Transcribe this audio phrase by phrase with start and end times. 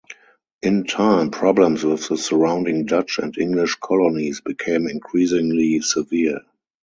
[0.63, 6.39] In time, problems with the surrounding Dutch and English colonies became increasingly severe.